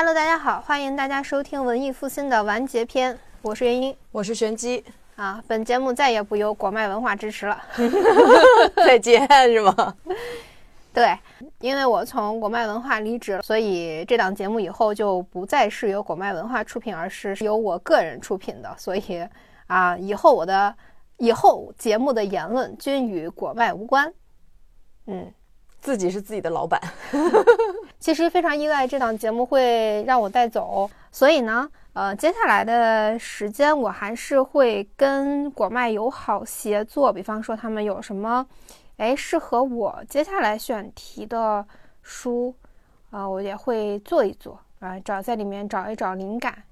[0.00, 4.84] Hello，大家好，欢迎大家收听文艺复兴的完结篇，我是元英，我是玄机
[5.16, 5.42] 啊。
[5.48, 7.60] 本节目再也不由果麦文化支持了，
[8.86, 9.96] 再见是吗？
[10.94, 11.18] 对，
[11.58, 18.72] 因为我从果麦文化离职，所以这档节目以后就不再是由果麦文化出品，而是由我个人出品的。
[18.78, 19.26] 所以
[19.66, 20.72] 啊，以后我的
[21.16, 24.14] 以后节目的言论均与果麦无关。
[25.06, 25.28] 嗯，
[25.80, 26.80] 自己是自己的老板。
[27.98, 38.46] 其实非常意外，这档节目会让我带走，所以呢，呃，接下来的时间我还是会跟果麦友好协作，比方说他们有什么。
[38.98, 41.64] 哎，适合我接下来选题的
[42.02, 42.52] 书，
[43.10, 46.64] 啊，我也会做一做啊，找在里面找一找灵感。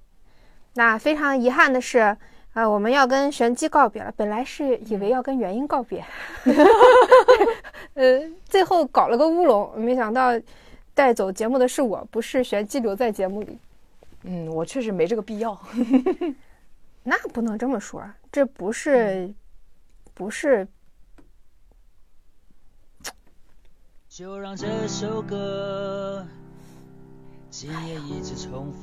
[0.75, 2.17] 那非常遗憾的是，
[2.57, 4.11] 啊，我们要跟玄机告别了。
[4.17, 6.03] 本来是以为要跟元英告别，
[7.93, 10.31] 呃，最后搞了个乌龙，没想到
[10.95, 13.59] 带走节目的是我，不是玄机留在节目里。
[14.23, 15.61] 嗯，我确实没这个必要。
[17.05, 19.31] 那不能这么说，这不是，
[20.15, 20.67] 不是。
[24.09, 26.27] 就让这首歌。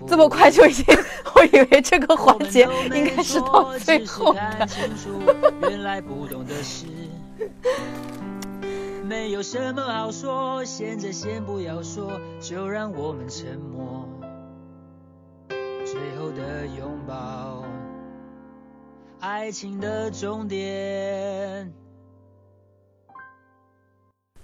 [0.07, 0.85] 这么快就已经，
[1.35, 4.67] 我以为这个环节应该是到最后的。
[5.69, 6.87] 原来不懂的事，
[9.03, 14.07] 没有什么好说，现在先不要说，就让我们沉默。
[15.85, 17.63] 最后的拥抱，
[19.19, 21.71] 爱情的终点。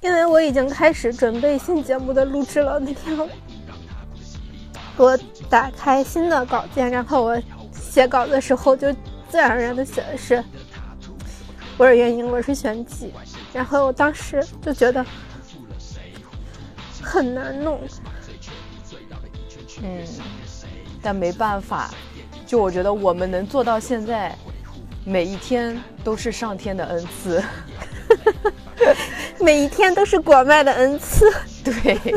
[0.02, 2.80] 因为我已经开始准备新节目的录制了。
[2.80, 3.17] 那天
[5.03, 5.17] 我
[5.50, 8.92] 打开新的稿件，然后我写稿的时候就
[9.30, 10.44] 自然而然的写的是
[11.78, 13.14] “我是元英，我是玄机”，
[13.53, 15.05] 然后我当时就觉得
[17.02, 17.80] 很难弄。
[19.81, 20.05] 嗯，
[21.02, 21.89] 但没办法，
[22.45, 24.36] 就我觉得我们能做到现在，
[25.05, 27.42] 每一天都是上天的恩赐。
[29.39, 31.26] 每一天都是果麦的恩赐。
[31.64, 32.15] 对，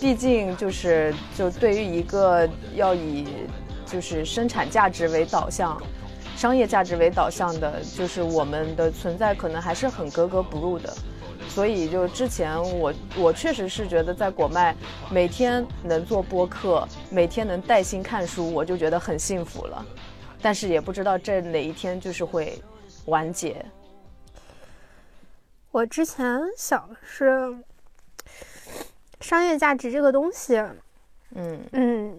[0.00, 3.28] 毕竟就是就对于一个要以
[3.84, 5.80] 就是生产价值为导向、
[6.36, 10.92] 商业价值为导向的，就是我们的存在可能还是很格格不入的。
[11.48, 14.74] 所以就之前我我确实是觉得在果麦
[15.10, 19.84] 每天能做播客，每天能带薪看书，我就觉得很幸福了。
[20.40, 22.62] 但是也不知道这哪一天就是会
[23.06, 23.62] 完结。
[25.72, 27.54] 我之前想是，
[29.20, 30.56] 商业价值这个东西，
[31.34, 32.18] 嗯嗯，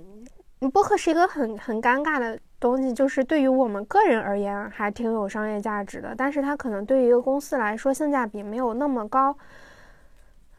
[0.71, 9.35] 播客是一个很很尴尬的东西，就是对于我们个人而言还挺有商业价值的，但是它可能对于一个公司来说性价比没有那么高。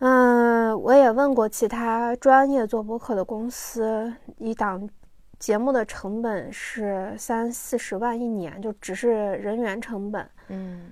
[0.01, 4.89] 嗯，我也问过其他专业做播客的公司，一档
[5.39, 10.91] 节目的成本是三四十万一年，就只是人员成本，嗯。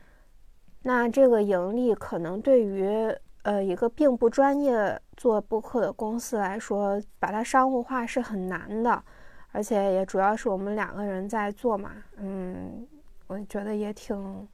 [0.83, 9.05] 那这个盈利可能对于呃一个并不专业做播客的公司来说，把它商务化是很难的，
[9.53, 12.89] 而且也主要是我们两个人在做嘛，嗯，
[13.27, 14.49] 我觉得也挺，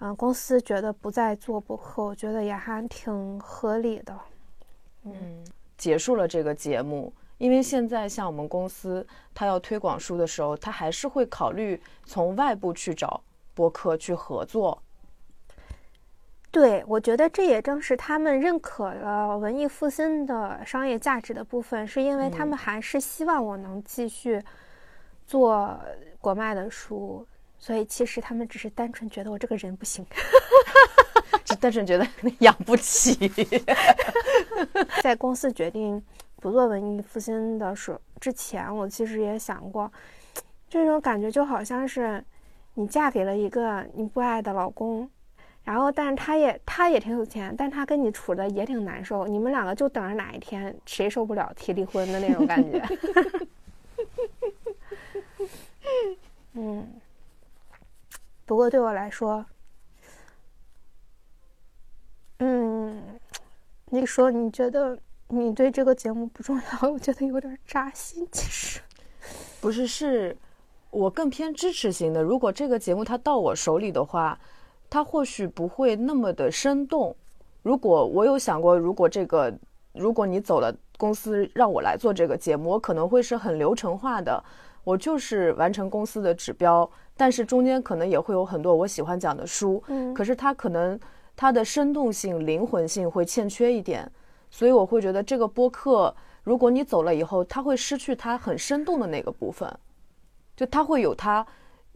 [0.00, 4.18] 嗯，公司觉得不再做播客，我觉得也还挺合理的，
[5.04, 5.46] 嗯，
[5.76, 13.22] 结束了这个节目，因为现在像我们公司，他要推广书的时候，他还是会考虑从外部去找
[13.54, 14.82] 播客去合作。
[16.50, 24.42] 对，我觉得这也正是他们认可了文艺复兴的商业价值的部分，是因为他们还是希望我能继续
[25.26, 25.78] 做
[26.20, 27.24] 国卖的书，
[27.58, 30.04] 所以其实他们只是单纯觉得我这个人不行，
[31.44, 32.06] 只单纯觉得
[32.40, 33.30] 养不起。
[35.02, 36.02] 在公司决定
[36.36, 39.92] 不做文艺复兴的时之前，我其实也想过，
[40.66, 42.24] 这种感觉就好像是
[42.72, 45.08] 你嫁给了一个你不爱的老公。
[45.64, 49.26] 然后，但是他也他也挺有钱，但他跟你处的也挺难受。
[49.26, 52.82] 你们两个就等着哪一天谁受不了提离婚的那种感觉。
[56.54, 56.88] 嗯，
[58.46, 59.44] 不过对我来说，
[62.38, 63.20] 嗯，
[63.90, 64.98] 你说你觉得
[65.28, 68.26] 你对这个节目不重要，我觉得有点扎心。
[68.32, 68.80] 其实
[69.60, 70.34] 不是，是
[70.88, 72.22] 我更偏支持型的。
[72.22, 74.40] 如果这个节目它到我手里的话。
[74.90, 77.14] 它或许不会那么的生动。
[77.62, 79.52] 如果我有想过，如果这个，
[79.92, 84.42] 如果你走了，公司让我来做这个节目，我可能会是很流程化的，
[84.84, 89.82] 我就是完成公司的指标，但是中间可能也会有很多我喜欢讲的书。
[89.88, 90.98] 嗯，可是它可能
[91.36, 94.10] 它的生动性、灵魂性会欠缺一点，
[94.50, 96.14] 所以我会觉得这个播客。
[96.42, 99.70] 如果你走了以后，它会失去它很生动的那个部分，
[100.56, 101.46] 就它会有他，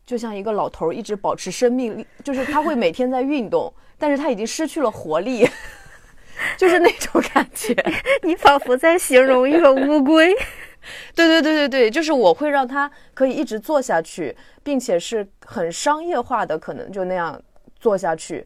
[0.05, 5.49] 就像一个老头一直保持生命力，就是他会每天在运动，但是他已经失去了活力，
[6.59, 7.75] 就是那种感觉。
[8.23, 10.35] 你仿佛在形容一个乌龟。
[11.15, 17.41] 对对对对对，就是我会让他可以一直做下去，并且是很商业化的，可能就那样
[17.79, 18.45] 做下去。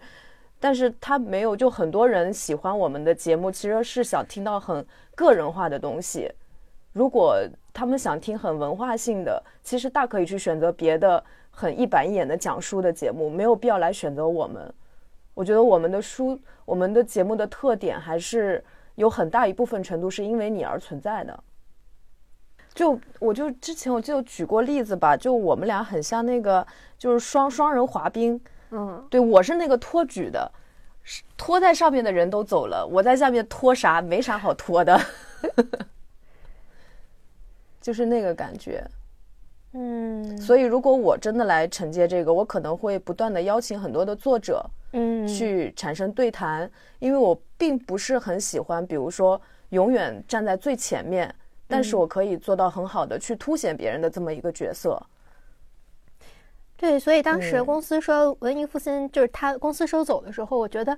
[0.61, 6.31] 但是他没有，就很多人喜欢我们的节目，其实是想听到很个人化的东西。
[6.93, 7.39] 如果
[7.73, 11.23] 他们想听很文化性的，其实大可以去选择别的
[11.59, 14.71] 很一板一眼的讲书的节目，没有必要来选择我们。
[15.33, 18.63] 我觉得我们的书，我们的节目的特点还是
[18.97, 21.43] 有很大一部分程度是因为你而存在的。
[22.75, 26.67] 就我就之前我就举过例子吧，就我们俩很像那个
[26.99, 28.39] 就是双双人滑冰。
[28.71, 30.53] 嗯，对，我是那个托举的，
[31.39, 34.03] 托在上面的人都走了，我在下面拖啥？
[34.03, 35.01] 没啥好拖的，
[37.81, 38.87] 就是那个感觉。
[39.73, 49.41] 嗯，所以如果我真的来承接这个，我可能会不断的邀请很多的作者，嗯，去产生对谈，因为我并不是很喜欢，比如说
[49.71, 51.35] 永远站在最前面，
[51.67, 55.01] 但是我可以做到很好的去凸显别人的这么一个角色。
[56.79, 60.97] 对，所以当时公司说文艺复兴就是他公司收走的时候，我觉得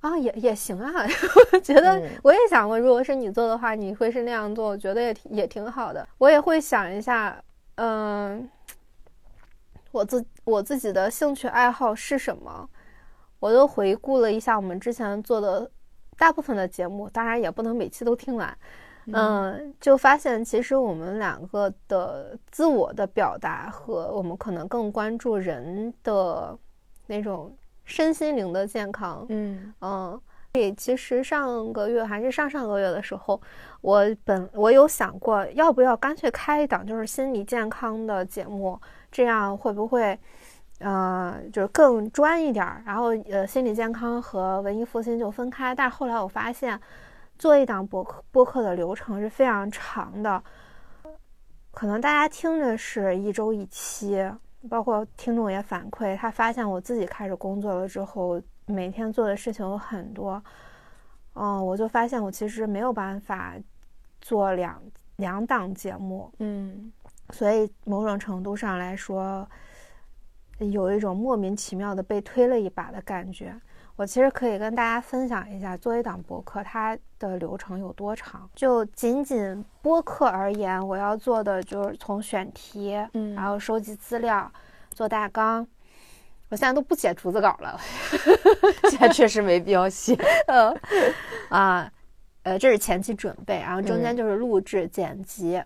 [0.00, 0.92] 啊也也行啊，
[1.52, 6.06] 我觉得我也想过，如果是你做的话，你会是那样做，我觉得也挺也挺好的。
[6.18, 7.40] 我也会想一下，
[7.76, 8.48] 嗯，
[9.90, 12.68] 我自我自己的兴趣爱好是什么，
[13.40, 15.70] 我都回顾了一下我们之前做的
[16.16, 18.56] 大部分的节目，当然也不能每期都听完。
[19.06, 26.56] 嗯，就发现其实我们两个的自我的表达和我们可能更关注人的
[27.06, 27.52] 那种
[27.84, 29.26] 身心灵的健康。
[29.28, 30.20] 嗯嗯，所
[30.58, 33.40] 以其实上个月还是上上个月的时候，
[33.80, 40.18] 我本我有想过要不要干脆开一档就是心理健康的节目，这样会不会
[40.78, 42.82] 呃就是更专一点儿？
[42.86, 45.74] 然后呃心理健康和文艺复兴就分开。
[45.74, 46.80] 但是后来我发现。
[47.38, 50.40] 做一档播客，播客的流程是非常长的，
[51.72, 54.16] 可能大家听着是一周一期，
[54.70, 58.40] 包括听众也反馈，他发现我自己开始工作了之后，
[58.72, 60.42] 每天做的事情有很多，
[61.34, 63.54] 嗯，我就发现我其实没有办法
[64.20, 64.82] 做两
[65.16, 66.92] 两档节目，嗯，
[67.30, 69.46] 所以某种程度上来说，
[70.58, 73.54] 有一种莫名其妙的被推了一把的感觉。
[73.94, 78.48] 我其实可以跟大家分享一下，做一档播客它的流程有多长。
[78.54, 84.50] 就仅仅播客而言，我要做的就是从选题，嗯，然后收集资料，
[84.90, 85.64] 做大纲。
[86.52, 87.80] 我现在都不写逐字稿了，
[88.90, 90.14] 现在确实没必要写。
[90.48, 90.76] 嗯，
[91.48, 91.90] 啊，
[92.42, 95.62] 呃，这是前期准备，然后中间就是录制、剪辑。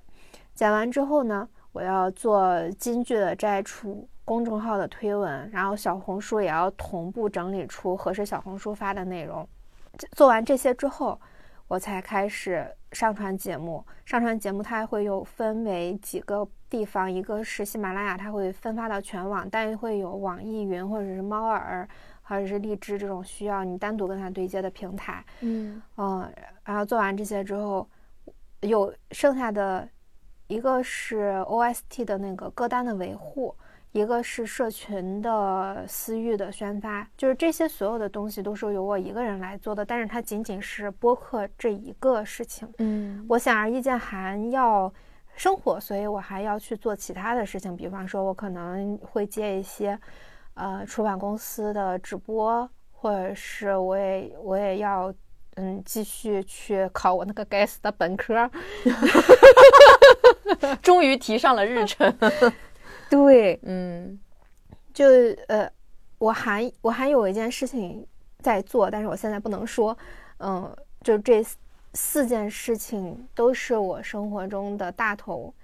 [0.55, 4.09] 剪完之后呢，我要做金句的摘出。
[4.25, 9.49] 公众号的推文，然后小红书也要同步整理出合适小红书发的内容。
[10.17, 11.21] 做完这些之后，
[11.69, 13.85] 我才开始上传节目。
[14.05, 21.89] 上传节目它会有分为几个地方，一个是喜马拉雅，它会分发到全网，但会有网易云或者是猫耳
[22.23, 25.25] 或者是荔枝这种需要你单独跟它对接的平台。
[25.41, 26.33] 嗯嗯，
[26.65, 27.89] 然后做完这些之后，
[28.61, 29.89] 有剩下的
[30.47, 33.55] 一个是 OST 的那个歌单的维护。
[33.97, 42.71] 一个是社群的私域的宣发，就是这些所有的东西都是由我一个人来做的，但是它仅仅是播客这一个事情。
[42.77, 44.93] 嗯，我显而易见还要
[45.35, 49.99] 生活，所以我还要去做其他的事情，比方说我可能会接一些
[50.53, 55.11] 呃出版公司的直播，或者是我也我也要
[55.55, 58.51] 嗯继续去考我那个该死的本科，
[60.83, 62.15] 终于提上了日程。
[63.09, 64.19] 对，嗯，
[64.93, 65.05] 就
[65.47, 65.71] 呃，
[66.19, 68.05] 我还我还有一件事情
[68.41, 69.97] 在做，但是我现在不能说，
[70.39, 71.41] 嗯，就这
[71.95, 75.55] 四件事情都是我生活中的大头，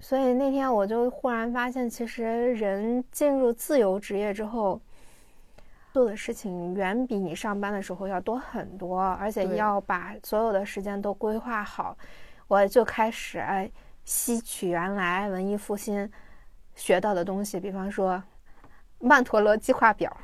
[0.00, 4.80] 所以那天我就忽然发现，其实人进入自由职业之后，
[5.92, 11.96] 做的事情远比你上班的时候要多很多，而且要把所有的时间都规划好，
[12.48, 13.70] 我就开始哎。
[14.04, 16.10] 吸取原来文艺复兴
[16.74, 18.22] 学到的东西，比方说
[18.98, 20.14] 曼陀罗计划表，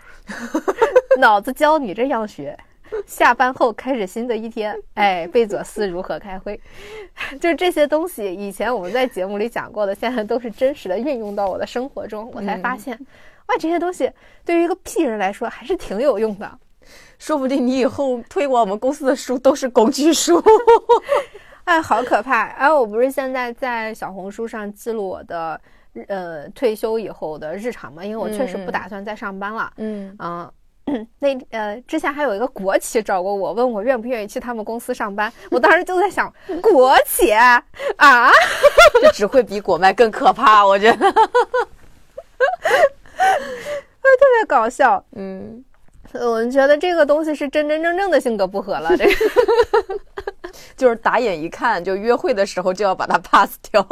[1.18, 2.58] 脑子教你这样学。
[3.06, 6.58] 下班后开始新的一天，哎，贝佐斯如何开会，
[7.38, 8.32] 就是这些东西。
[8.32, 12.30] 以前我们在节目里讲过的，现在都是真实的运用到我的生活中。
[12.32, 12.99] 我才发现，
[13.47, 14.11] 哇，这些东西
[14.42, 16.58] 对于一个屁人来说还是挺有用的。
[17.18, 20.42] 说不定你以后推广我们公司的书都是工具书。
[21.68, 22.46] 哎，好可怕！
[22.46, 25.60] 哎，我不是现在在小红书上记录我的
[26.06, 29.70] 呃退休以后的日常嘛，因为我确实不打算再上班了。
[29.76, 30.50] 嗯嗯。
[31.20, 35.30] 那呃，之前还有一个国企找过我，问我愿不愿意去他们公司上班。
[35.50, 36.32] 我当时就在想，
[36.64, 37.62] 国企啊，
[39.02, 41.28] 这只会比果麦更可怕，我觉得， 特
[44.40, 45.04] 别搞笑。
[45.14, 45.62] 嗯，
[46.14, 48.96] 我觉得这个东西是真真正正的性格不合了。
[48.96, 49.12] 这个
[50.78, 53.87] 就是打眼一看，就约会的时候就要把它 pass 掉。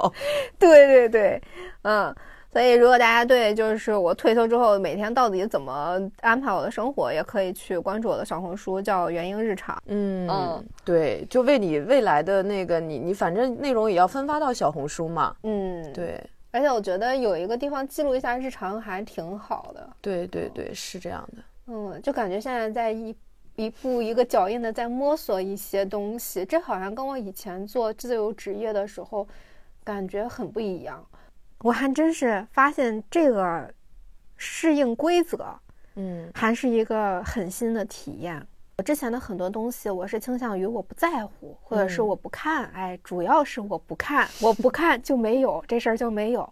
[0.58, 1.42] 对对对，
[1.82, 2.14] 嗯。
[2.52, 9.76] 所以，如果大家对就是我退休之后每天到底怎么安排我的生活，也可以去关注我的小红书，叫“元婴日常”。
[9.84, 15.36] 嗯嗯，对，就为你未来的那个你，你反正内容也要分发到小红书嘛。
[15.42, 16.18] 嗯，对。
[16.50, 19.90] 而且我觉得有一个地方记录一下日常还挺好的。
[20.00, 21.42] 对对对，是这样的。
[21.66, 23.14] 嗯，就感觉现在在一
[23.56, 29.26] 一步一个脚印的在摸索一些东西，这好像跟我以前做自由职业的时候
[29.82, 31.04] 感觉很不一样。
[31.60, 33.72] 我还真是发现这个
[34.36, 35.58] 适应规则，
[35.94, 38.46] 嗯，还是一个很新的体验。
[38.76, 46.46] 我之前的很多东西，我是倾向于我不在乎，或者是我不看，哎，主要是我不看，我不看就没有这事儿就没有。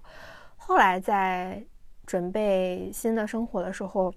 [0.57, 1.63] 后来在
[2.07, 4.11] 准备新的生活的时候，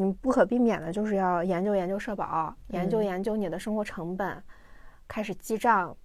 [0.00, 4.40] 你不可避免的就是要研究研究社保，研究研究你的生活成本，
[5.08, 5.96] 开始记账，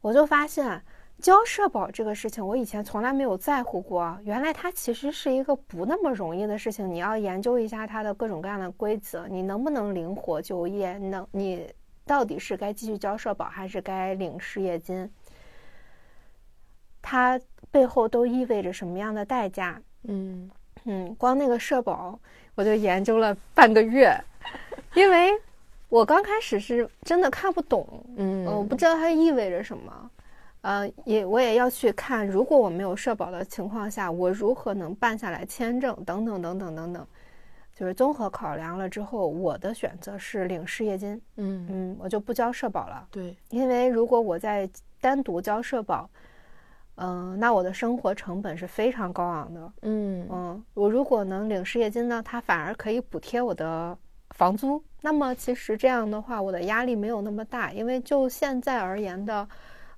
[0.00, 0.82] 我就发现。
[1.20, 4.18] 交社保这个事情，我以前从来没有在乎过。
[4.24, 10.98] 原来它其实是一个不那么容易的事情，你要研究一下它的各种各样的规则，你能不能灵活就业？
[10.98, 11.72] 能你
[12.04, 15.08] 到底是该继续交社保，还是该领失业金？
[17.00, 19.80] 它背后都意味着什么样的代价？
[20.08, 20.50] 嗯
[20.84, 22.18] 嗯，光那个社保
[22.54, 24.16] 我就研究了半个月，
[24.94, 25.30] 因为
[25.88, 30.10] 我刚开始是真的看不懂，嗯，我不知道它意味着什么。
[30.62, 37.06] 呃，也我也要去看，如果我没有社保的情况下，我如何能办下来签证等等等等等等，
[37.74, 41.20] 就是综合考量了之后，我的选择是领失业金。
[41.36, 43.06] 嗯嗯，我就不交社保了。
[43.10, 44.66] 对，因为如果我在
[45.02, 46.08] 单独交社保，
[46.96, 49.72] 嗯，那我的生活成本是非常高昂的。
[49.82, 53.96] 嗯嗯，我如果能领失业金呢，它反而可以补贴我的
[54.30, 54.82] 房租。
[55.00, 59.48] 那么其实这样的话，我的压力没有那么大，因为就现在而言的。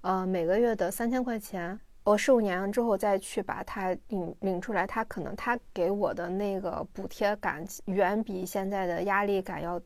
[0.02, 9.80] 呃，每个月的三千块钱，我十五年之后再去把它领领出来，它可能它给我的那个补贴感远比现在的压力感要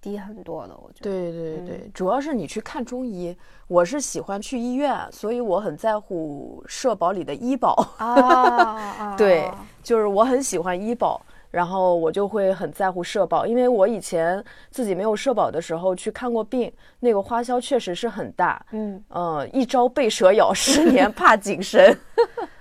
[0.00, 0.76] 低很多的。
[0.76, 3.36] 我觉得，对对对对，主要是你去看中医，
[3.68, 7.74] 我是喜欢去医院，所以我很在乎社保里的医保。
[7.98, 9.50] 啊，对，
[9.82, 11.20] 就是我很喜欢医保。
[11.50, 14.40] 然后我就会很在乎社保，因为我以前
[14.70, 18.64] 自己没有社保的时候去看过病，那个花销确实是很大。
[18.70, 21.98] 嗯呃，一朝被蛇咬，十年 怕井绳。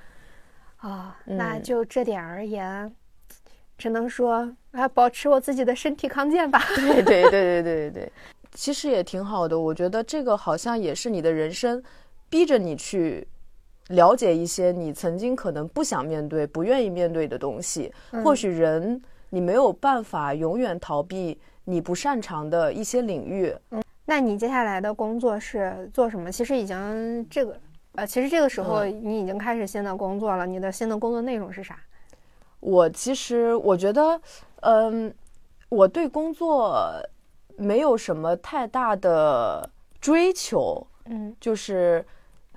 [0.77, 2.91] 啊，那就这点而言，
[3.77, 6.61] 只能说啊，保持我自己的身体康健吧。
[6.75, 8.11] 对对对对对对对，
[8.53, 9.59] 其实也挺好的。
[9.59, 11.81] 我觉得这个好像也是你的人生，
[12.29, 13.27] 逼着你去。
[13.89, 17.91] 了解一些你曾经可能不想面对、不愿意面对的东西。
[18.23, 23.51] 或许人你没有办法永远逃避你不擅长的一些领域。
[23.71, 26.31] 嗯，那你接下来的工作是做什么？
[26.31, 27.59] 其实已经这个，
[27.95, 30.45] 呃，其实这个时候你已经开始新的工作了。
[30.45, 31.75] 你的新的工作内容是啥？
[32.59, 34.19] 我其实我觉得，
[34.61, 35.13] 嗯，
[35.69, 36.79] 我对工作
[37.57, 40.85] 没有什么太大的追求。
[41.05, 42.05] 嗯，就是。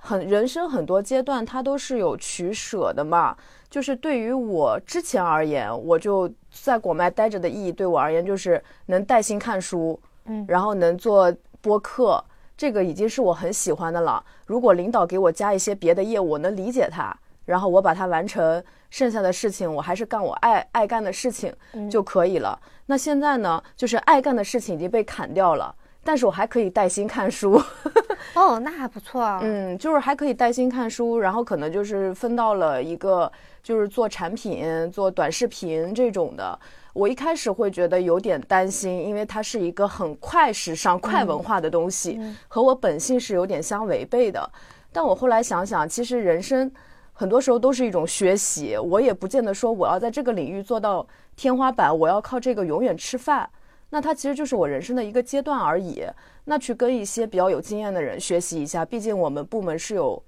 [0.05, 3.33] 很人生很多阶段，它都是有取舍的嘛。
[3.69, 12.21] 就是对于我之前而言，我就在果麦待着的意义，对我而言就是能带薪看书，嗯，然后能做播客，
[12.57, 14.21] 这个已经是我很喜欢的了。
[14.45, 18.61] 如果领导给我加一些别的业务，我能理解他，然后我把它完成，
[18.93, 21.51] 剩下的事情我还是干我爱爱干的事情
[21.89, 22.55] 就可以了。
[22.85, 25.73] 那现在呢，就是爱干的事情已经被砍掉了。
[26.03, 27.59] 但是我还可以带薪看书，
[28.35, 29.39] 哦，那还不错啊。
[29.41, 33.31] 嗯，就是还可以带薪看书，然后可能就是分到了一个
[33.63, 36.59] 就是做产品、做短视频这种的。
[36.93, 44.47] 我一开始会觉得有点担心，因为它是一个很快时尚、快文化的东西，和我本性是有点相违背的。
[44.91, 46.71] 但我后来想想，其实人生
[47.13, 53.49] 很多时候都是一种学习，我也不见得说我要在这个领域做到天花板，我要靠这个永远吃饭。
[53.91, 56.03] 那它其实就是我人生的一个阶段而已。
[56.45, 60.21] 那去跟一些比较有经验的人学习一下，毕竟我们部门是有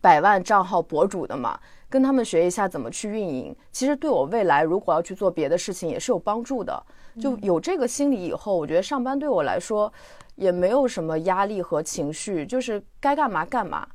[0.00, 6.80] 百万账号博主的嘛，跟他们学一下怎么去运营，其实对我未来如果要去做别的事情也是有帮助的。
[7.20, 9.92] 就有这个心理以后，我觉得上班对我来说
[10.36, 13.86] 也没有什么压力和情绪，就是该干嘛干嘛。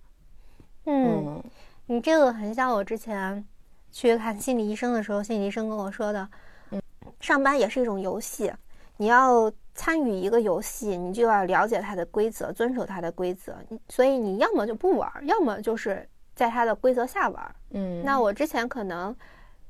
[0.86, 1.42] 嗯，
[1.90, 3.46] 你这个很像我之前
[3.92, 6.30] 去看心理医生的时候，心理医生跟我说的，
[6.72, 6.82] 嗯，
[7.22, 8.54] 上班也是一种游戏，
[8.98, 13.56] 你要参与一个游戏，你就要了解它的规则，遵守它的规则，
[13.88, 17.56] 所以你要么就不玩，要么就是在它的规则下玩。
[17.70, 19.16] 嗯，那我之前可能，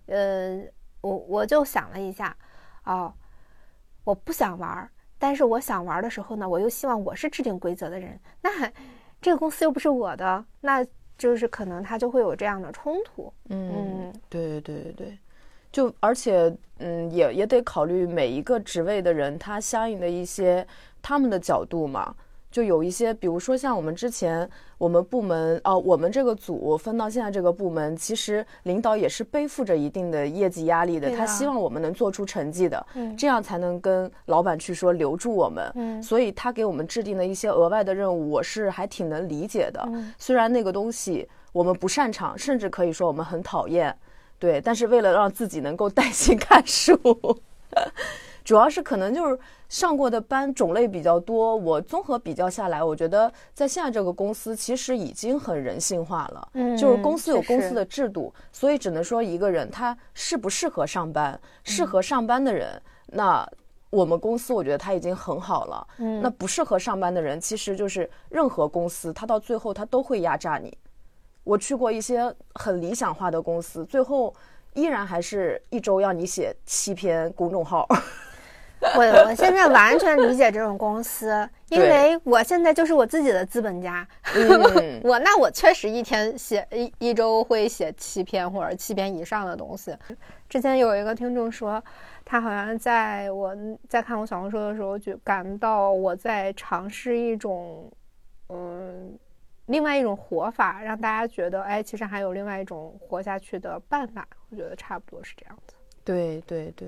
[0.08, 0.60] 呃，
[1.02, 2.36] 我我就想了一下，
[2.86, 3.14] 哦，
[4.04, 8.50] 我不想玩，但是我想玩的时候呢，我又希望我是制定规则的人，那
[9.22, 10.84] 这个公司又不是我的，那。
[11.18, 15.18] 就是可能他就会有这样的冲突，嗯，对对对对对，
[15.72, 20.66] 就而且嗯也也得考虑每一个职位的人他相应的一些
[21.02, 22.16] 他们的角度嘛。
[22.58, 24.50] 就有一些，比如说像我们之前
[24.80, 32.84] 我们部门哦，我们这个组分到现在这个部门，其实领导也是背负着一定的业绩压力的，他希望我们能做出成绩的，
[33.16, 35.72] 这样才能跟老板去说留住我们。
[35.76, 39.88] 嗯，所以他给我们制定的一些额外的任务，我是还挺能理解的。
[40.18, 43.96] 虽然那个东西我们不擅长，甚至可以说我们很讨厌，
[44.40, 47.00] 对，但是为了让自己能够 带薪看书。
[48.48, 49.38] 主要是可能就是
[49.68, 56.48] 上过的班种类比较多，我综合比较下来，我觉得在现在这个公司其实已经很人性化了。
[56.54, 63.46] 嗯，就是公司有公司的制度，所以只能说一个人他适不适合上班，适合上班的人，那
[63.90, 65.86] 我们公司我觉得他已经很好了。
[65.98, 70.74] 嗯，那不适合上班的人，其实就是任何公司，他到最后他都会压榨你。
[71.44, 74.34] 我去过一些很理想化的公司，最后
[74.74, 77.86] 依然还是一周要你写七篇公众号。
[78.96, 84.08] 我我现在完全理解这种公司，因为我现在就是我自己的资本家。
[85.04, 89.96] 我那我确实一天写一一周会写七篇或者七篇以上的东西。
[90.48, 91.84] 之前有一个听众说，
[92.24, 93.56] 他好像在我
[93.90, 97.92] 在看我小红书的时候，就感到我在尝试一种
[98.50, 99.18] 嗯
[99.66, 104.26] 另外一种活法，让大家觉得哎，其实还有另外一种活下去的办法。
[104.52, 105.74] 我觉得差不多是这样子。
[106.04, 106.88] 对对对。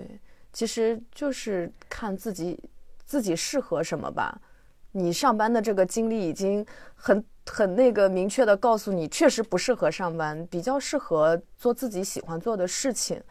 [0.60, 2.62] 其实就是看自己
[3.06, 4.38] 自己适合什么吧。
[4.92, 13.24] 你上班的这个经历已经很很那个明确的告诉你，确实不适合上班，比较适合做自己喜欢做的事情。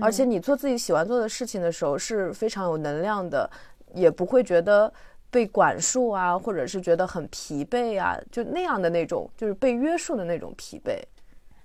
[0.00, 3.48] 而且你做自己喜欢做的事情的时候是非常有能量的，
[3.94, 4.92] 也不会觉得
[5.30, 11.00] 被管束啊，或者是觉得很疲惫啊，就那样的那种，就是被约束的那种疲惫。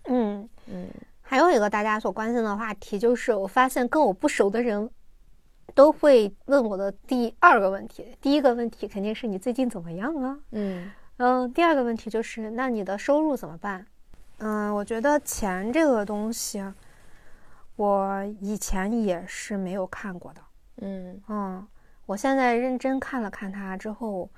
[0.03, 0.87] 嗯嗯。
[1.31, 4.89] 还有一个大家所关心的话题，就是我发现跟我不熟的人
[5.73, 8.17] 都会问我的第二个问题。
[8.19, 10.37] 第一个问题肯定是你最近怎么样啊？
[10.51, 11.53] 嗯嗯。
[11.53, 13.87] 第二个问题就是那你的收入怎么办？
[14.39, 16.61] 嗯，我觉得钱这个东西，
[17.77, 20.41] 我以前也是没有看过的。
[20.81, 21.65] 嗯嗯，
[22.07, 24.29] 我现在认真看了看它之后，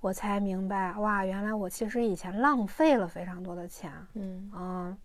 [0.00, 3.92] 我才明白，哇，原来我其实以前浪费了非常多的钱。
[4.14, 4.98] 嗯嗯。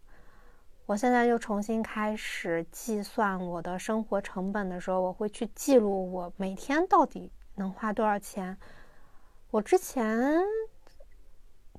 [0.91, 8.57] 我现在又重新开始计算我的生活成本的时候，我会去记录我每天到底能花多少钱。
[9.51, 10.37] 我之前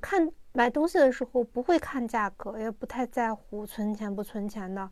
[0.01, 4.91] 看买东西的时候不会看价格，也不太在乎存钱不存钱的。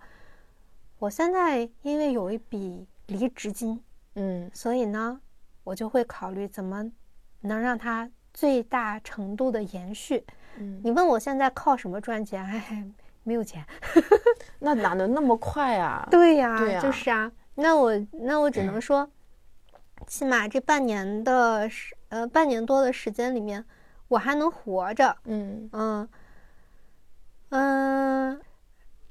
[0.98, 3.82] 我现在因为有一笔离职金，
[4.16, 5.18] 嗯，所以呢，
[5.64, 6.92] 我就会考虑怎么
[7.40, 10.22] 能让它最大程度的延续。
[10.58, 12.44] 嗯，你问我现在靠什么赚钱？
[12.44, 12.90] 哎。
[13.30, 13.64] 没有钱，
[14.58, 16.04] 那哪能那么快啊？
[16.10, 17.30] 对呀，就是啊。
[17.54, 19.08] 那我那我只能说，
[20.08, 23.64] 起码这半年的时呃半年多的时间里面，
[24.08, 25.16] 我还能活着。
[25.26, 26.08] 嗯嗯
[27.50, 28.40] 嗯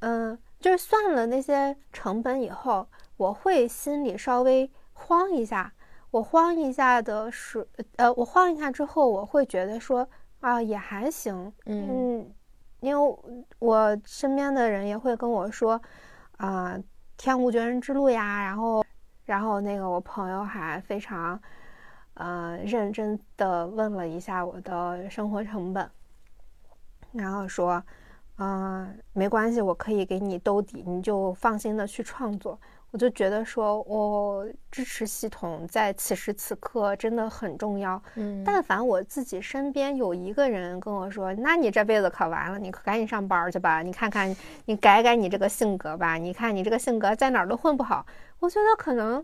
[0.01, 5.71] 嗯，就是算了那些成本以后，我会心里稍微慌一下。
[6.11, 10.09] 我慌一下的是，呃，我慌一下之后，我会觉得说
[10.41, 11.53] 啊，也还行。
[11.65, 12.33] 嗯。
[12.79, 13.17] 因为
[13.59, 15.81] 我身边的人也会跟我说，
[16.37, 16.77] 啊，
[17.17, 18.43] 天无绝人之路呀。
[18.43, 18.85] 然后，
[19.25, 21.39] 然后那个我朋友还非常，
[22.13, 25.89] 呃，认真的问了一下我的生活成本，
[27.11, 27.83] 然后说，
[28.37, 32.59] 嗯，没关系，我可以给你兜底，你就放心的去创作。
[32.91, 38.01] 我就觉得说，我支持系统在此时此刻真的很重要。
[38.15, 48.03] 嗯，但凡我自己身边有一个人跟我说，那你这辈子可完了，你赶紧上班去吧，你看看你改改你这个性格吧，你看你这个性格在哪儿都混不好。
[48.39, 49.23] 我觉得可能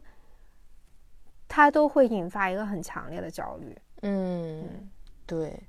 [1.48, 3.76] 他都会引发一个很强烈的焦虑。
[4.04, 4.88] 嗯，
[5.26, 5.60] 对，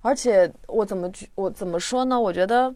[0.00, 2.20] 而且我怎么我怎么说呢？
[2.20, 2.72] 我觉得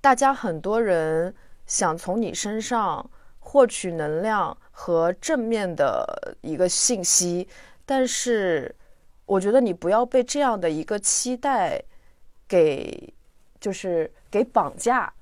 [0.00, 1.32] 大家很多人
[1.66, 3.08] 想从你身上
[3.40, 7.48] 获取能量和正面的一个信息，
[7.84, 8.72] 但是
[9.26, 11.82] 我觉得你不要被这样的一个期待
[12.46, 13.12] 给
[13.58, 15.12] 就是给绑架。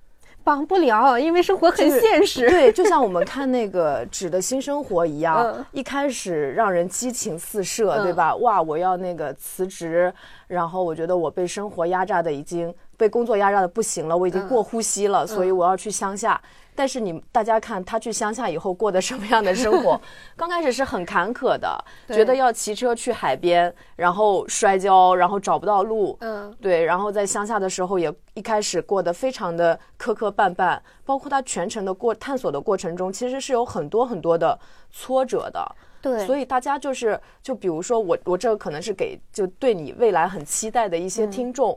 [0.44, 2.48] 绑不了，因为生活很现实。
[2.48, 8.35] 对，就像我们看那个《纸的新生活》一样，一开始让人激情四射，对吧？
[8.37, 10.11] 哇，我要那个辞职，
[10.46, 16.40] 然后我觉得我被生活压榨的已经被工作压榨的不行了，我已经过呼吸了，所以我要去乡下。
[16.78, 20.00] 但是你大家看他去乡下以后过的什么样的生活？
[20.38, 26.16] 刚开始是很坎坷的，觉得要骑车去海边，然后摔跤，然后找不到路。
[26.20, 34.56] 嗯，对，然后在乡下的时候也一开始过得非常的磕磕绊绊，包括他全程的过探索的过程中，其实是有很多很多的
[34.92, 35.76] 挫折的。
[36.00, 41.76] 对，所以大家就是就比如说我我这个可能是给就对你未来很期待的一些听众，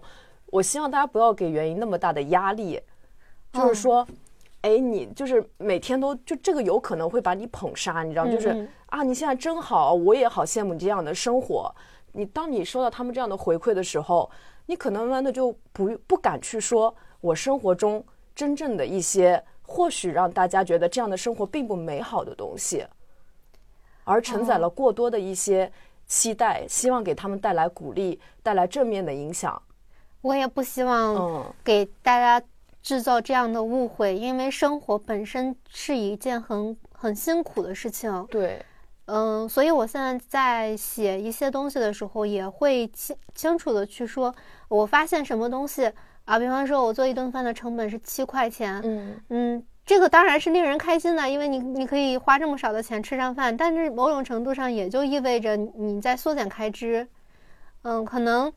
[0.52, 2.80] 我希望大家不要给原因那么大的压力，
[3.52, 4.08] 就是说。
[4.62, 11.74] 哎，你就是每天都就这个有可能会把你捧杀，你知道就是啊，你现在真好，我也好羡慕你这样的生活。
[12.12, 14.30] 你当你收到他们这样的回馈的时候，
[14.68, 22.86] 你可能慢慢的就不不敢去说我生活中真正的一些或许让大家觉得这样的生活并不美好的东西，
[24.04, 25.72] 而承载了过多的一些
[26.06, 29.60] 期待，希望给他们带来鼓励，带来正面的影响。
[30.22, 32.46] 我也不希望给大家。
[32.82, 38.26] 制造这样的误会，因为生活本身是一件很很辛苦的事情。
[38.30, 38.60] 对，
[39.06, 44.34] 嗯，所以我现在在写一些东西的时候，也会清清楚的去说，
[44.68, 45.92] 我发现什么东西
[46.26, 57.08] 啊，比方说我做一顿饭的成本是七块钱，嗯嗯，这个当然是令人开心的，因为你你可以花这么少的钱吃上饭，但是某种程度上也就意味着你在缩减开支。
[57.84, 58.52] 嗯，可能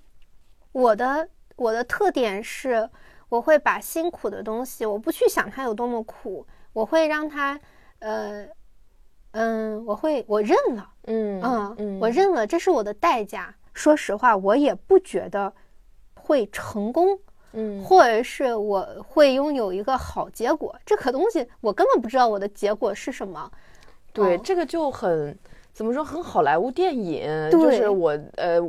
[0.73, 2.89] 我的我的特点是。
[3.35, 7.59] 我会把辛苦的东西，我不去想它有多么苦，我会让它，
[7.99, 8.47] 呃，
[9.33, 11.43] 嗯，我会我认了，嗯
[11.77, 13.53] 嗯，我认了，这是我的代价。
[13.73, 15.53] 说实话，我也不觉得
[16.15, 17.19] 会成功，
[17.55, 20.73] 嗯，或者是我会拥有一个好结果。
[20.87, 23.51] 这个东西我根本不知道我的结果是什么。
[24.13, 25.37] 对，这个就很
[25.73, 28.61] 怎么说，很好莱坞电影，就是我呃。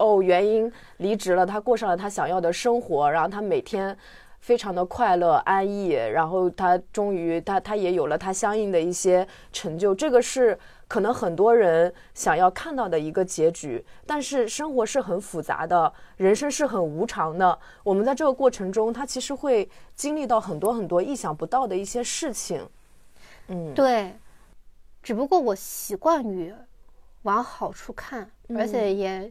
[0.00, 3.94] 哦，原因离职了，他过上了他想要的生活，然后他每天
[4.40, 10.58] 非常的快乐安逸，然后他终于他他也有了他相应的一些成就，这个是
[10.88, 13.84] 可能很多人想要看到的一个结局。
[14.06, 22.66] 但是生活是很复杂的，人生是很无常的，我们在这个过程中，他其实会经历到很多很多意想不到的一些事情。
[23.48, 24.16] 嗯，对，
[25.02, 26.54] 只不过我习惯于
[27.24, 29.30] 往好处看，而且也。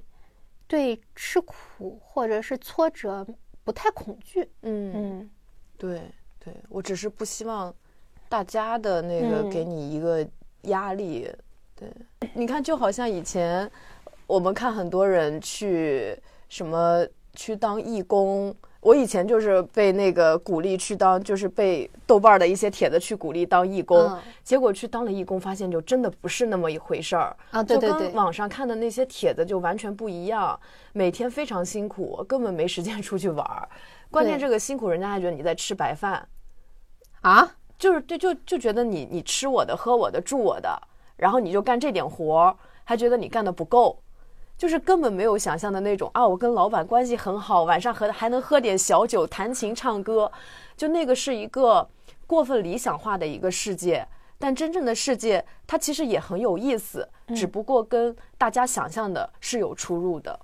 [0.69, 3.25] 对吃苦或者是挫折
[3.63, 4.93] 不太恐惧，嗯。
[4.95, 5.29] 嗯，
[5.77, 6.01] 对
[6.37, 7.73] 对，我只是不希望
[8.29, 10.25] 大家的那个给你一个
[10.61, 11.27] 压力，
[11.75, 11.91] 对，
[12.35, 13.69] 你看就好像以前
[14.27, 16.15] 我们看很多人去
[16.47, 17.03] 什么
[17.33, 18.55] 去当义工。
[18.81, 27.61] 我以前就是被那个鼓励去当，就是被豆瓣的一些帖子去鼓励当义工，结果去当了义工，发现就真的不是那么一回事儿啊！
[27.61, 30.57] 对对对，网上看的那些帖子就完全不一样，
[30.93, 33.67] 每天非常辛苦，根本没时间出去玩儿。
[34.09, 36.27] 关键这个辛苦，人家还觉得你在吃白饭
[37.21, 37.55] 啊！
[37.77, 40.81] 就是对，就就觉得你你吃我的，喝我的，住我的，
[41.17, 44.01] 然后你就干这点活儿，还觉得你干的不够。
[44.59, 46.27] 就是根本没有想象的那种啊！
[46.27, 50.29] 我跟老板关系很好，晚上和还能喝点小酒，弹琴唱歌，
[50.75, 51.89] 就那个是一个
[52.27, 54.05] 过分理想化的一个世界。
[54.37, 60.37] 但真正的世界，它其实也很有意思，只不过跟大家想象的是有出入的。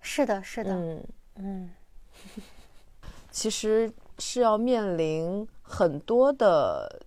[0.00, 1.04] 是的，是的，嗯
[1.36, 1.70] 嗯，
[3.30, 7.02] 其实是要面临很多的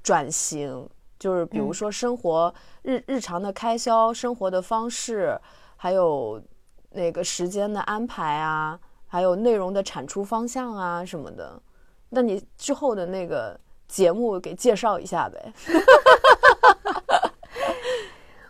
[0.00, 0.88] 转型。
[1.20, 2.52] 就是比如说生活
[2.82, 5.40] 日日常的开销、生活的方式，
[5.76, 6.42] 还有
[6.90, 11.60] 那个时间的安排啊，还有内容的产出方向啊什么的。
[12.08, 15.52] 那你之后的那个节目给介绍一下呗。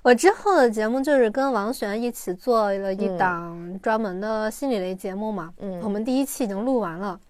[0.03, 5.53] 我之后的节目就是跟王璇一起做了一档专门的心理类节目嘛。
[5.59, 7.21] 嗯，我们第一期已经录完了。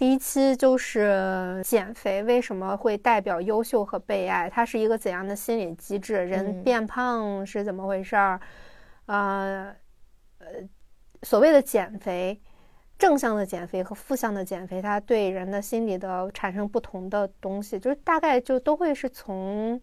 [0.00, 4.48] 第一期就是减肥为什么会代表优秀和被爱？
[4.48, 6.14] 它是一个怎样的心理机制？
[6.14, 8.40] 人变胖是怎么回事儿？
[9.04, 9.76] 啊，
[10.38, 10.46] 呃，
[11.20, 12.40] 所谓的减肥，
[12.96, 19.78] 正向的减肥和负向的减肥，它对人的心理的产生不同的东西，就是大概就都会是从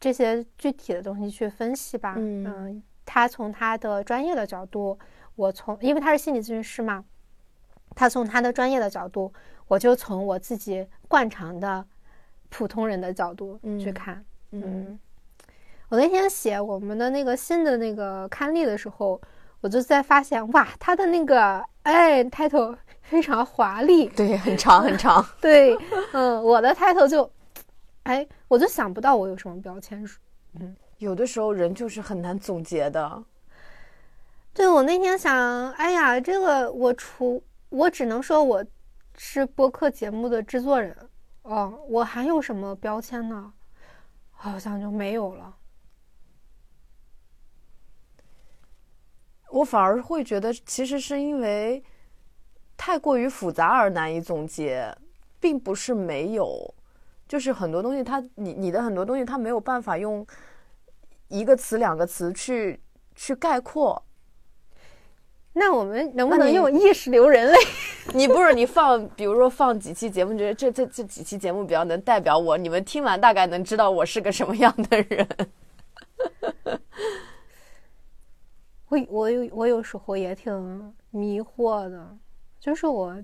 [0.00, 2.16] 这些具体的东西去分析吧。
[2.18, 4.98] 嗯，他从他的专业的角度。
[5.34, 7.02] 我从因为他是心理咨询师嘛，
[7.94, 9.32] 他从他的专业的角度，
[9.68, 11.84] 我就从我自己惯常的
[12.48, 14.24] 普通人的角度去看。
[14.50, 14.98] 嗯，
[15.88, 19.20] 我那天写我们的那个新的那个刊例的时候，
[19.60, 25.24] 我就在发现，哇，他的那个哎 title 非常华丽，对，很长 很长。
[25.40, 25.76] 对，
[26.12, 27.30] 嗯，我的 title 就，
[28.02, 30.06] 哎，我就想不到我有什么标签。
[30.60, 33.22] 嗯，有的时候人就是很难总结的。
[34.54, 38.62] 对，我那天想，哎呀，这个我除我只能说我
[39.16, 40.94] 是播客节目的制作人，
[41.40, 43.50] 哦，我还有什么标签呢？
[44.30, 45.56] 好像就没有了。
[49.48, 51.82] 我反而会觉得，其实是因为
[52.76, 54.94] 太过于复杂而难以总结，
[55.40, 56.74] 并不是没有，
[57.26, 60.26] 就是很多东西，它你你的很多东西，它没有办法用
[61.28, 62.78] 一个词、两个词去
[63.14, 64.04] 去概括。
[65.54, 67.58] 那我们能不能用意识流人类？
[68.14, 75.28] 你不是你放，比如说放几期节目，觉得这这这几期节目比较能代表我，你们听完大概能知道我是个什么样的人。
[78.88, 82.16] 我我有我有时候也挺迷惑的，
[82.58, 83.22] 就是我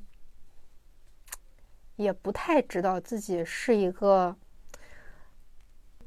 [1.97, 4.37] 也不太知道自己是一个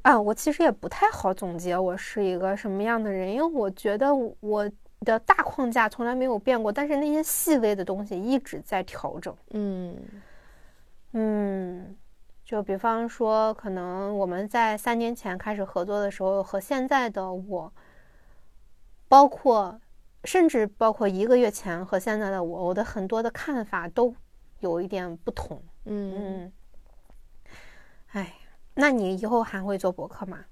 [0.02, 4.70] 啊，我其实也不太好总结我是一个什么样的人，因为我觉得我。
[5.04, 9.36] 的大框架从来没有变过，但是那些细微的东西一直在调整。
[9.50, 9.96] 嗯
[11.12, 11.96] 嗯，
[12.44, 17.72] 就比方说，可能我们在三年前开始合作的时候，和现在的我，
[19.08, 19.80] 包括
[20.24, 24.14] 甚至包括一个月前和现在的我，我的很多的看法都
[24.60, 25.62] 有一点不同。
[25.84, 26.52] 嗯嗯，
[28.12, 28.34] 哎，
[28.74, 30.44] 那你以后还会做博客吗？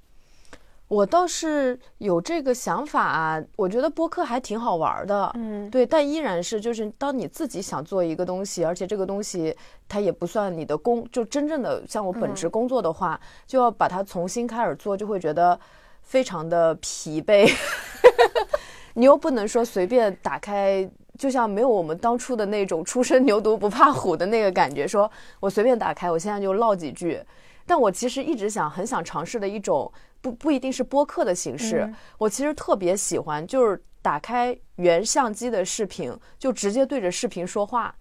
[0.90, 9.56] 我倒是有这个想法，我觉得播客还挺好玩的，嗯，对，但依然是就是当你自己想做一个东西，而且这个东西
[9.88, 15.56] 它也不算你的工，就真正的像我本职工作的话，就要把它重新开始做，就会觉得
[16.02, 17.48] 非常的疲惫。
[18.94, 27.22] 你又不能说随便打开，就像没有我们当初的那种初生牛犊不怕虎的那个感觉，说我随便打开，我现在就唠几句。
[27.64, 29.88] 但我其实一直想很想尝试的一种。
[30.20, 37.94] 不不一定是播客的形式，我其实特别喜欢，就是打开原相机的视频，就直接对着视频说话。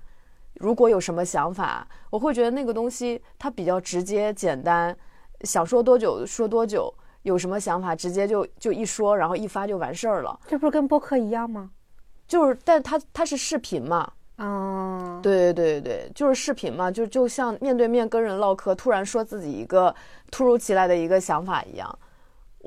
[0.56, 4.96] 如果有什么想法，我会觉得那个东西它比较直接简单，
[5.42, 10.38] 想说多久说多久，有什么想法直接就就一说，然后一发就完事儿了。
[10.48, 11.72] 这不是跟播客一样吗？
[12.28, 14.12] 就是，但它它是视频嘛。
[14.38, 19.94] 哦，对对对对，就是视频嘛，就就像面对面跟人唠嗑，突然说自己一个
[20.32, 22.00] 突如其来的一个想法一样。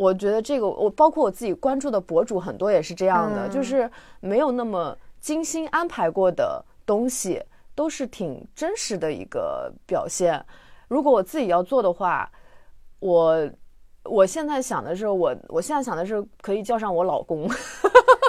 [0.03, 3.89] 我觉得这个，我包括我自己关注的博主很多也是这样的，就是
[4.19, 7.41] 没有那么精心安排过的东西，
[7.77, 10.45] 都是挺真实的一个表现。
[10.89, 12.29] 如果我自己要做的话，
[12.99, 13.49] 我
[14.03, 17.49] 我现在想的是，我我现在想的是可以叫上我老公，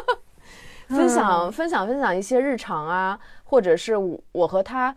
[0.90, 3.96] 分享分享分享一些日常啊，或者是
[4.32, 4.96] 我和他。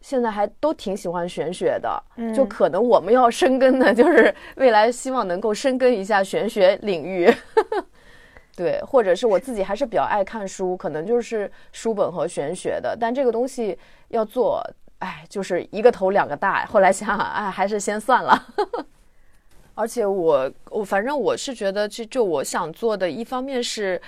[0.00, 2.02] 现在还都挺喜欢玄学的，
[2.34, 7.28] 就可能我们要深耕的，就是未来希望能够深耕一下玄学领域，
[8.56, 13.76] 对，或者是我自己还是比较爱看书，可能就是书本和玄学的，但这个东西
[14.08, 14.62] 要做，
[15.00, 16.64] 哎，就是一个头两个大。
[16.66, 18.46] 后来想想，哎，还是先算了。
[19.74, 24.00] 而且我我反正我是觉得，就就我想做的，一方面是。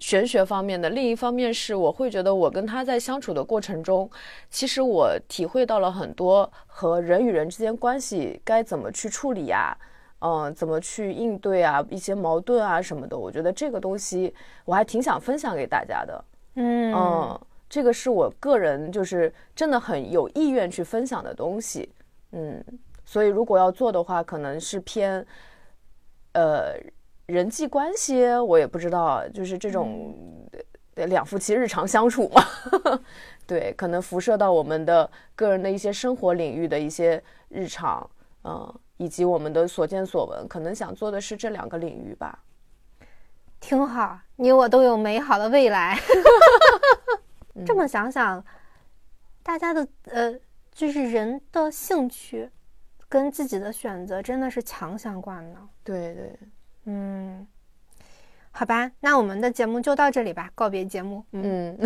[0.00, 4.08] 玄学方面的，另一方面是我会觉得我跟他在相处的过程中，
[4.48, 9.76] 其实我体会到了很多和人与人之间关系该怎么去处理呀，
[10.20, 13.18] 嗯，怎么去应对啊，一些矛盾啊什么的。
[13.18, 14.32] 我觉得这个东西
[14.64, 21.90] 我还挺想分享给大家的，嗯嗯，这个是我个人就是真的很有意愿去分享的东西，
[22.32, 22.64] 嗯，
[23.04, 25.26] 所以如果要做的话，可能是偏，
[26.34, 26.74] 呃。
[27.28, 30.14] 人际关系我也不知道，就是这种
[30.94, 32.42] 两夫妻日常相处嘛，
[33.46, 38.08] 对，可能辐射到我们的个人的一些生活领域的一些日常，
[38.44, 42.42] 嗯，以及我们的所见所闻，可能想做的是这两个领域吧。
[43.60, 45.98] 挺好，你我都有美好的未来。
[47.66, 48.42] 这么想想，
[49.42, 50.34] 大家的呃，
[50.72, 52.48] 就是人的兴趣
[53.06, 55.56] 跟自己的选择真的是强相关的。
[55.84, 56.34] 对对。
[56.90, 57.46] 嗯，
[58.50, 61.22] 好吧，那我们的节目就到这里吧，告别节目。
[61.32, 61.78] 嗯，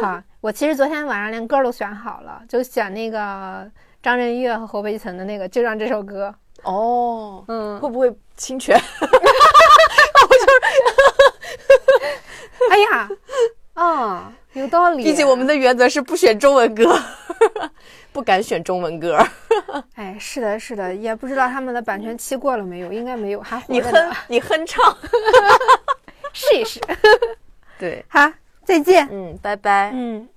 [0.00, 3.68] 好， 我其实昨天晚上连歌都选好了，就选那个
[4.00, 6.32] 张震岳和侯佩岑的那个，就让这首歌。
[6.62, 8.80] 哦，嗯，会不会侵权？
[12.70, 13.08] 哎呀，
[13.74, 15.02] 哦，啊，有道理。
[15.04, 16.98] 毕竟我们的原则是不选中文歌，
[18.12, 19.18] 不敢选中文歌。
[19.94, 23.72] 哎，是的，是的，也不知道他们的版权期过了没有，应该没有，还活着。
[23.72, 24.96] 你哼，你哼唱，
[26.32, 26.80] 试一试。
[27.78, 28.30] 对，好，
[28.64, 29.06] 再见。
[29.10, 29.90] 嗯，拜拜。
[29.92, 30.28] 嗯。